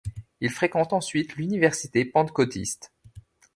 Il 0.39 0.49
fréquente 0.49 0.93
ensuite 0.93 1.35
l'université 1.35 2.05
pentecôtiste. 2.05 2.91